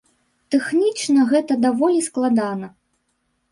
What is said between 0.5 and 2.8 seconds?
Тэхнічна гэта даволі складана.